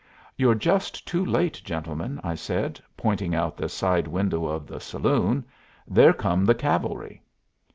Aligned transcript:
"You're 0.35 0.55
just 0.55 1.05
too 1.07 1.23
late, 1.23 1.61
gentlemen," 1.63 2.19
I 2.23 2.33
said, 2.33 2.81
pointing 2.97 3.35
out 3.35 3.55
the 3.55 3.69
side 3.69 4.07
window 4.07 4.47
of 4.47 4.65
the 4.65 4.79
saloon. 4.79 5.45
"There 5.87 6.11
come 6.11 6.43
the 6.43 6.55
cavalry." 6.55 7.21